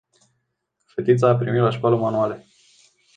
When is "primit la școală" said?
1.35-1.95